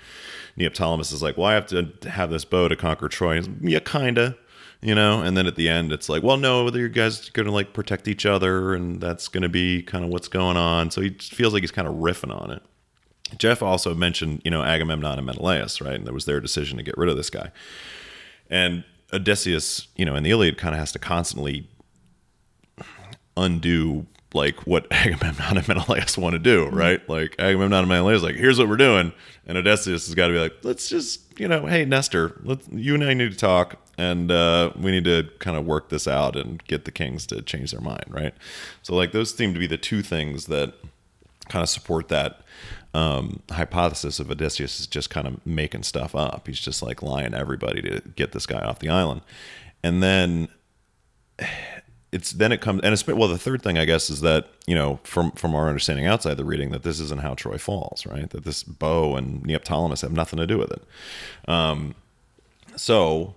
[0.57, 3.43] neoptolemus is like well i have to have this bow to conquer troy.
[3.61, 4.37] Yeah kinda
[4.81, 5.23] you know?
[5.23, 8.07] And then at the end it's like well no you guys are gonna like protect
[8.07, 10.93] each other and that's gonna be kind of what's going on.
[10.93, 12.63] So he feels like he's kind of riffing on it.
[13.37, 15.95] Jeff also mentioned you know agamemnon and menelaus right?
[15.95, 17.51] And that was their decision to get rid of this guy.
[18.51, 21.67] And odysseus you know in the iliad kind of has to constantly
[23.39, 26.77] undo like what Agamemnon and Menelaus want to do, mm-hmm.
[26.77, 27.09] right?
[27.09, 29.13] Like Agamemnon and Menelaus, like here's what we're doing,
[29.47, 32.95] and Odysseus has got to be like, let's just, you know, hey Nestor, let you
[32.95, 36.37] and I need to talk, and uh, we need to kind of work this out
[36.37, 38.35] and get the kings to change their mind, right?
[38.83, 40.75] So like those seem to be the two things that
[41.49, 42.43] kind of support that
[42.93, 46.47] um, hypothesis of Odysseus is just kind of making stuff up.
[46.47, 49.23] He's just like lying to everybody to get this guy off the island,
[49.83, 50.49] and then
[52.11, 54.75] it's then it comes and it's well the third thing i guess is that you
[54.75, 58.31] know from from our understanding outside the reading that this isn't how troy falls right?
[58.31, 60.83] That this bow and neoptolemus have nothing to do with it.
[61.47, 61.95] Um,
[62.77, 63.35] so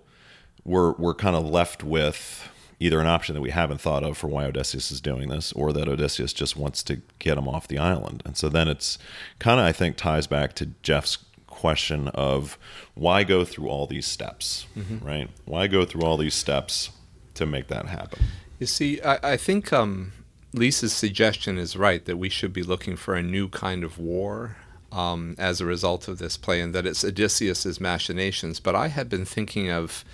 [0.64, 4.28] we're we're kind of left with either an option that we haven't thought of for
[4.28, 7.78] why odysseus is doing this or that odysseus just wants to get him off the
[7.78, 8.24] island.
[8.26, 8.98] And so then it's
[9.40, 12.58] kind of i think ties back to jeff's question of
[12.96, 15.06] why go through all these steps mm-hmm.
[15.06, 15.30] right?
[15.46, 16.90] Why go through all these steps
[17.36, 18.24] to make that happen
[18.62, 20.12] you see, I, I think um,
[20.54, 24.58] Lisa's suggestion is right that we should be looking for a new kind of war
[24.92, 28.60] um, as a result of this play, and that it's Odysseus's machinations.
[28.60, 30.06] But I had been thinking of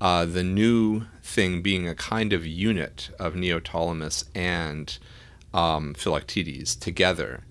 [0.00, 4.96] uh, the new thing being a kind of unit of Neoptolemus and
[5.52, 7.42] um, Philoctetes together,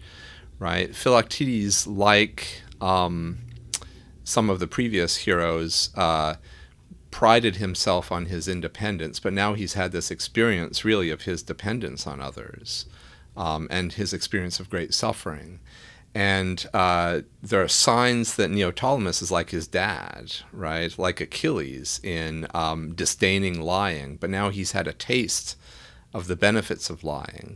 [0.57, 0.95] right?
[0.95, 3.39] Philoctetes, like um,
[4.23, 6.35] some of the previous heroes, uh,
[7.15, 12.05] prided himself on his independence, but now he's had this experience really of his dependence
[12.05, 12.87] on others
[13.37, 15.61] um, and his experience of great suffering.
[16.13, 20.93] And uh, there are signs that Neoptolemus is like his dad, right?
[20.99, 25.55] Like Achilles in um, disdaining lying, but now he's had a taste
[26.13, 27.55] of the benefits of lying.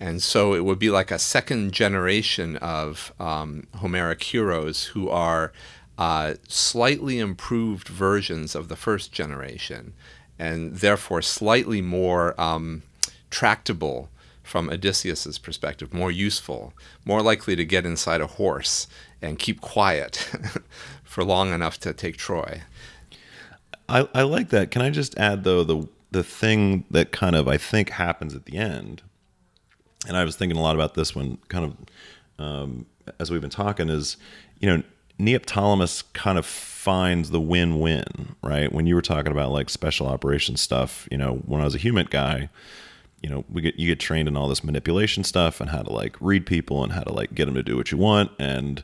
[0.00, 5.52] And so it would be like a second generation of um, Homeric heroes who are
[5.98, 9.92] uh, slightly improved versions of the first generation,
[10.38, 12.82] and therefore slightly more um,
[13.30, 14.08] tractable
[14.44, 16.72] from Odysseus's perspective, more useful,
[17.04, 18.86] more likely to get inside a horse
[19.20, 20.16] and keep quiet
[21.04, 22.62] for long enough to take Troy.
[23.88, 24.70] I, I like that.
[24.70, 28.46] Can I just add though the the thing that kind of I think happens at
[28.46, 29.02] the end,
[30.06, 32.86] and I was thinking a lot about this one, kind of um,
[33.18, 34.16] as we've been talking, is
[34.60, 34.82] you know
[35.18, 38.72] Neoptolemus kind of finds the win-win, right?
[38.72, 41.78] When you were talking about like special operations stuff, you know, when I was a
[41.78, 42.48] HUMINT guy,
[43.22, 45.92] you know, we get you get trained in all this manipulation stuff and how to
[45.92, 48.82] like read people and how to like get them to do what you want and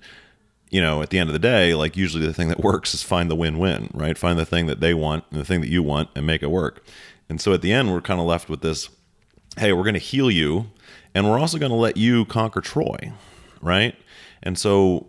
[0.70, 3.02] you know, at the end of the day, like usually the thing that works is
[3.02, 4.18] find the win-win, right?
[4.18, 6.50] Find the thing that they want and the thing that you want and make it
[6.50, 6.84] work.
[7.28, 8.88] And so at the end, we're kind of left with this,
[9.56, 10.66] hey, we're going to heal you
[11.14, 13.12] and we're also going to let you conquer Troy,
[13.60, 13.94] right?
[14.42, 15.06] And so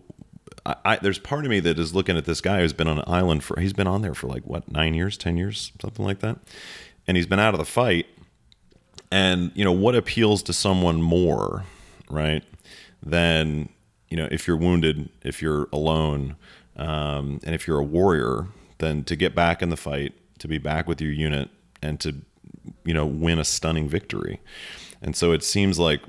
[0.66, 2.98] I, I, there's part of me that is looking at this guy who's been on
[2.98, 6.06] an island for he's been on there for like what nine years, ten years, something
[6.06, 6.40] like that,
[7.08, 8.08] and he's been out of the fight,
[9.12, 11.64] and you know what appeals to someone more
[12.10, 12.44] right
[13.04, 13.70] than
[14.10, 16.36] you know if you're wounded if you're alone
[16.76, 18.48] um, and if you're a warrior
[18.80, 21.50] then to get back in the fight to be back with your unit
[21.82, 22.16] and to
[22.84, 24.40] you know win a stunning victory.
[25.02, 26.02] And so it seems like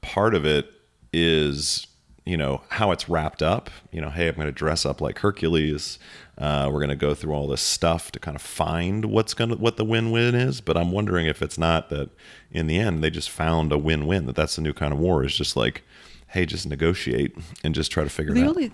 [0.00, 0.70] part of it
[1.12, 1.86] is
[2.24, 3.70] you know how it's wrapped up.
[3.90, 5.98] You know hey i'm going to dress up like hercules.
[6.38, 9.50] Uh, we're going to go through all this stuff to kind of find what's going
[9.50, 10.60] to what the win-win is.
[10.60, 12.10] But i'm wondering if it's not that
[12.50, 15.24] in the end they just found a win-win that that's the new kind of war
[15.24, 15.82] is just like
[16.28, 18.72] hey just negotiate and just try to figure the it only, out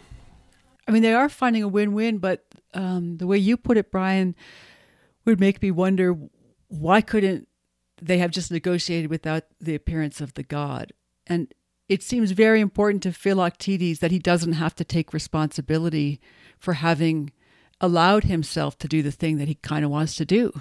[0.87, 2.45] I mean, they are finding a win-win, but
[2.75, 4.35] um, the way you put it, Brian,
[5.25, 6.17] would make me wonder
[6.69, 7.49] why couldn't
[8.01, 10.93] they have just negotiated without the appearance of the god?
[11.27, 11.53] And
[11.89, 16.21] it seems very important to Philoctetes that he doesn't have to take responsibility
[16.59, 17.33] for having
[17.81, 20.53] allowed himself to do the thing that he kind of wants to do.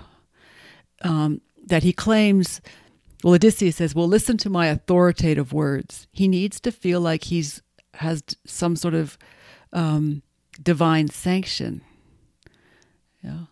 [1.02, 2.62] Um, that he claims,
[3.24, 6.08] well, Odysseus says, well, listen to my authoritative words.
[6.12, 7.62] He needs to feel like he's
[7.96, 9.18] has some sort of
[9.72, 10.22] um,
[10.62, 11.82] divine sanction.
[13.24, 13.46] Yeah.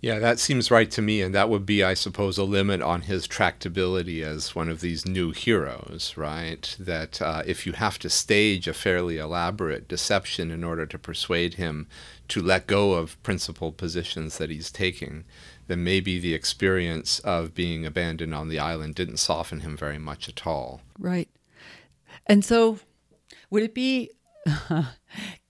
[0.00, 3.02] Yeah, that seems right to me, and that would be, I suppose, a limit on
[3.02, 6.76] his tractability as one of these new heroes, right?
[6.78, 11.54] That uh, if you have to stage a fairly elaborate deception in order to persuade
[11.54, 11.88] him
[12.28, 15.24] to let go of principal positions that he's taking,
[15.66, 20.28] then maybe the experience of being abandoned on the island didn't soften him very much
[20.28, 20.80] at all.
[20.96, 21.28] Right.
[22.24, 22.78] And so,
[23.50, 24.12] would it be?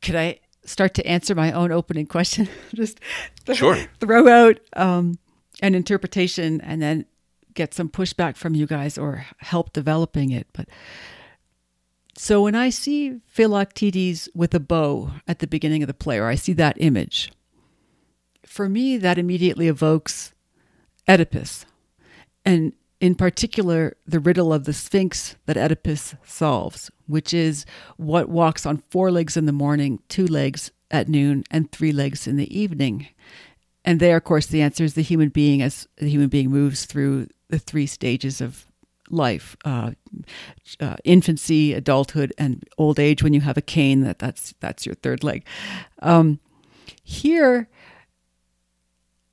[0.01, 2.49] could I start to answer my own opening question?
[2.75, 3.01] Just
[3.53, 3.77] Sure.
[4.01, 5.19] throw out um,
[5.63, 7.07] an interpretation and then
[7.55, 10.47] get some pushback from you guys or help developing it.
[10.53, 10.69] But
[12.17, 16.27] so when I see Philoctetes with a bow at the beginning of the play, or
[16.27, 17.33] I see that image,
[18.45, 20.33] for me that immediately evokes
[21.09, 21.65] Oedipus,
[22.45, 28.65] and in particular the riddle of the Sphinx that Oedipus solves, which is what walks
[28.65, 32.59] on four legs in the morning, two legs at noon, and three legs in the
[32.59, 33.09] evening.
[33.85, 36.85] And there, of course, the answer is the human being as the human being moves
[36.85, 38.67] through the three stages of
[39.11, 39.93] life uh,
[40.81, 44.95] uh, infancy adulthood and old age when you have a cane that that's that's your
[44.97, 45.45] third leg
[46.01, 46.39] um,
[47.03, 47.69] here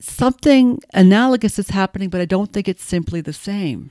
[0.00, 3.90] something analogous is happening but i don't think it's simply the same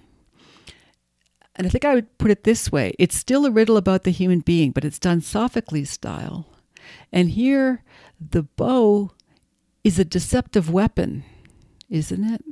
[1.55, 4.11] and i think i would put it this way it's still a riddle about the
[4.11, 6.45] human being but it's done sophocles style
[7.11, 7.83] and here
[8.19, 9.11] the bow
[9.83, 11.23] is a deceptive weapon
[11.89, 12.43] isn't it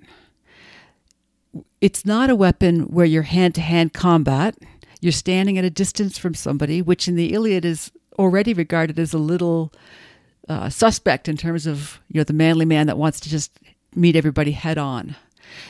[1.82, 4.56] it's not a weapon where you're hand to hand combat.
[5.02, 9.14] You're standing at a distance from somebody, which in the Iliad is already regarded as
[9.14, 9.74] a little
[10.48, 13.52] uh, suspect in terms of you know the manly man that wants to just
[13.96, 15.16] meet everybody head on.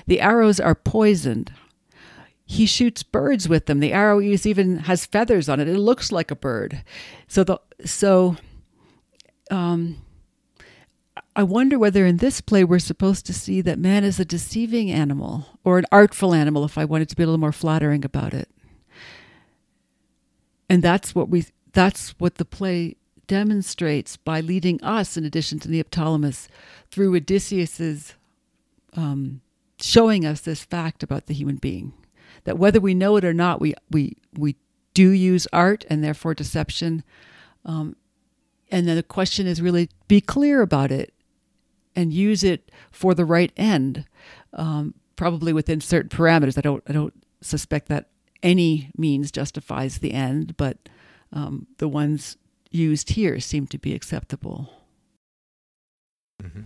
[0.07, 1.51] The arrows are poisoned.
[2.53, 3.79] He shoots birds with them.
[3.79, 5.67] The arrow even has feathers on it.
[5.67, 6.83] It looks like a bird.
[7.27, 8.37] So the so
[9.49, 10.03] um,
[11.35, 14.91] I wonder whether in this play we're supposed to see that man is a deceiving
[14.91, 18.35] animal or an artful animal, if I wanted to be a little more flattering about
[18.35, 18.49] it.
[20.69, 25.69] And that's what we that's what the play demonstrates by leading us, in addition to
[25.69, 26.47] Neoptolemus,
[26.91, 28.13] through Odysseus's
[28.95, 29.41] um,
[29.81, 31.93] showing us this fact about the human being.
[32.45, 34.55] That whether we know it or not, we we we
[34.93, 37.03] do use art and therefore deception.
[37.65, 37.95] Um,
[38.71, 41.13] and then the question is really be clear about it
[41.95, 44.05] and use it for the right end,
[44.53, 46.57] um, probably within certain parameters.
[46.57, 48.09] I don't I don't suspect that
[48.41, 50.77] any means justifies the end, but
[51.31, 52.37] um, the ones
[52.71, 54.73] used here seem to be acceptable.
[56.41, 56.61] Mm-hmm.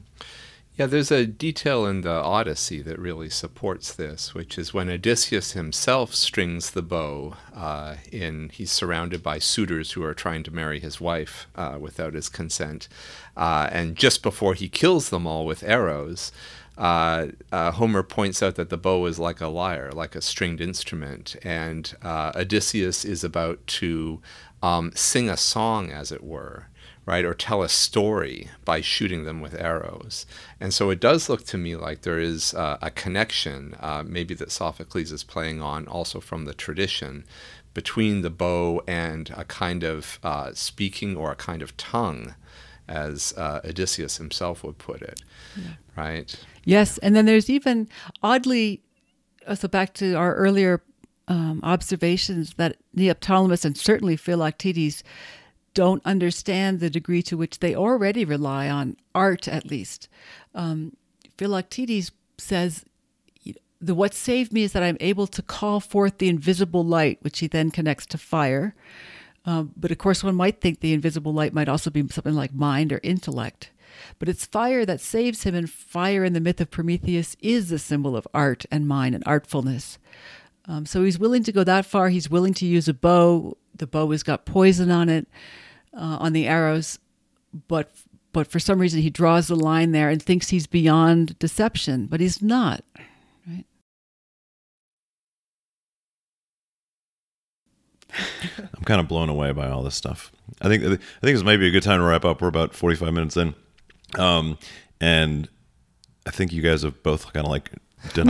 [0.78, 5.54] Yeah, there's a detail in the Odyssey that really supports this, which is when Odysseus
[5.54, 7.36] himself strings the bow.
[7.52, 12.14] Uh, in he's surrounded by suitors who are trying to marry his wife uh, without
[12.14, 12.88] his consent,
[13.36, 16.32] uh, and just before he kills them all with arrows,
[16.78, 20.62] uh, uh, Homer points out that the bow is like a lyre, like a stringed
[20.62, 24.22] instrument, and uh, Odysseus is about to
[24.62, 26.68] um, sing a song, as it were
[27.08, 30.26] right, or tell a story by shooting them with arrows.
[30.60, 34.34] And so it does look to me like there is uh, a connection, uh, maybe
[34.36, 37.24] that Sophocles is playing on also from the tradition,
[37.74, 42.36] between the bow and a kind of uh, speaking or a kind of tongue,
[42.90, 45.22] as uh, Odysseus himself would put it,
[45.56, 45.74] yeah.
[45.96, 46.36] right?
[46.66, 47.88] Yes, and then there's even
[48.22, 48.82] oddly,
[49.56, 50.82] so back to our earlier
[51.30, 55.04] um, observations that Neoptolemus and certainly Philoctetes
[55.74, 60.10] don't understand the degree to which they already rely on art, at least.
[60.56, 60.96] Um,
[61.38, 62.84] Philoctetes says,
[63.80, 67.40] the what saved me is that I'm able to call forth the invisible light, which
[67.40, 68.74] he then connects to fire.
[69.46, 72.54] Um, but of course, one might think the invisible light might also be something like
[72.54, 73.72] mind or intellect.
[74.20, 77.80] But it's fire that saves him, and fire in the myth of Prometheus is a
[77.80, 79.98] symbol of art and mind and artfulness.
[80.66, 82.10] Um, so he's willing to go that far.
[82.10, 83.58] He's willing to use a bow.
[83.80, 85.28] The bow has got poison on it
[85.94, 87.00] uh, on the arrows,
[87.68, 87.92] but
[88.34, 92.20] but for some reason he draws the line there and thinks he's beyond deception, but
[92.20, 92.84] he's not.
[93.48, 93.66] Right?
[98.58, 100.32] I'm kind of blown away by all this stuff.
[100.62, 102.42] I think I think it's maybe a good time to wrap up.
[102.42, 103.56] We're about 45 minutes in,
[104.18, 104.58] um,
[105.02, 105.50] and
[106.26, 107.72] I think you guys have both kind of like
[108.14, 108.28] done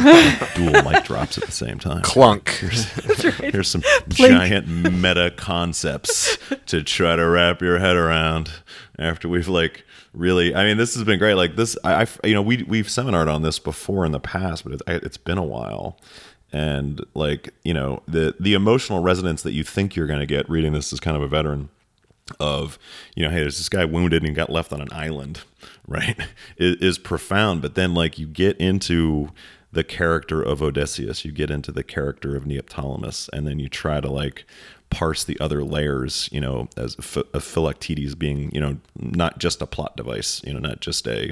[0.55, 2.01] dual mic drops at the same time.
[2.01, 2.49] Clunk.
[2.49, 3.53] Here's, right.
[3.53, 6.37] here's some giant meta concepts
[6.67, 8.51] to try to wrap your head around
[8.97, 10.55] after we've like really.
[10.55, 11.35] I mean, this has been great.
[11.35, 14.63] Like this, I, I you know, we we've seminared on this before in the past,
[14.63, 15.97] but it, it's been a while.
[16.53, 20.49] And like you know, the the emotional resonance that you think you're going to get
[20.49, 21.69] reading this as kind of a veteran
[22.39, 22.77] of
[23.15, 25.41] you know hey there's this guy wounded and got left on an island
[25.87, 26.19] right
[26.57, 27.61] is, is profound.
[27.61, 29.29] But then like you get into
[29.71, 33.99] the character of Odysseus, you get into the character of Neoptolemus, and then you try
[33.99, 34.45] to like
[34.89, 36.95] parse the other layers, you know, as
[37.33, 41.31] a Philoctetes being, you know, not just a plot device, you know, not just a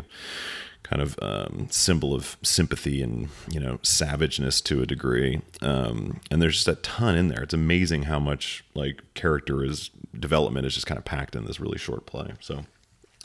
[0.85, 5.41] kind of um, symbol of sympathy and you know savageness to a degree.
[5.61, 7.41] Um, and there's just a ton in there.
[7.41, 11.59] It's amazing how much like character is development is just kind of packed in this
[11.59, 12.33] really short play.
[12.39, 12.65] So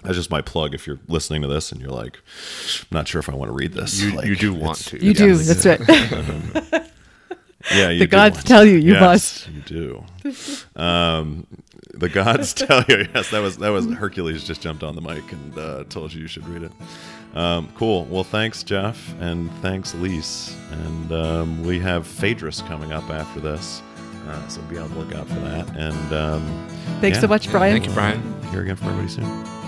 [0.03, 0.75] that's just my plug.
[0.75, 3.55] If you're listening to this and you're like, I'm not sure if I want to
[3.55, 5.05] read this, you, like, you do want to.
[5.05, 5.37] You do.
[5.37, 5.81] That's right.
[7.75, 9.49] yeah, the gods tell you you yes, must.
[9.51, 10.83] You do.
[10.83, 11.47] Um,
[11.93, 13.07] the gods tell you.
[13.15, 16.23] Yes, that was that was Hercules just jumped on the mic and uh, told you
[16.23, 16.73] you should read it.
[17.35, 18.07] Um, cool.
[18.07, 20.57] Well, thanks, Jeff, and thanks, Lise.
[20.71, 23.83] And um, we have Phaedrus coming up after this.
[24.27, 25.69] Uh, so be on the lookout for that.
[25.77, 26.69] And um,
[27.01, 27.23] thanks yeah.
[27.23, 27.75] so much, Brian.
[27.75, 28.43] Thank you, Brian.
[28.51, 29.60] Here again for everybody soon.